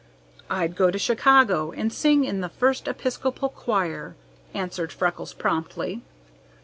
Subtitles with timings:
[0.49, 4.15] "I'd go to Chicago and sing in the First Episcopal choir,"
[4.51, 6.01] answered Freckles promptly.